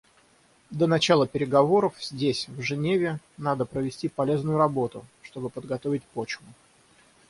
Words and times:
До 0.71 0.87
начала 0.87 1.27
переговоров 1.27 1.93
здесь, 2.01 2.47
в 2.47 2.59
Женеве, 2.63 3.19
надо 3.37 3.65
провести 3.65 4.07
полезную 4.07 4.57
работу, 4.57 5.05
чтобы 5.21 5.51
подготовить 5.51 6.01
почву. 6.05 6.43